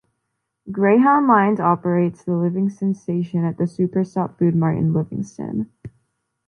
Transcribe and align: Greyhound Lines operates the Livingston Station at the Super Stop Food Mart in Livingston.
Greyhound 0.71 1.27
Lines 1.27 1.59
operates 1.59 2.23
the 2.23 2.35
Livingston 2.35 2.95
Station 2.95 3.43
at 3.45 3.59
the 3.59 3.67
Super 3.67 4.03
Stop 4.03 4.39
Food 4.39 4.55
Mart 4.55 4.79
in 4.79 4.93
Livingston. 4.93 5.69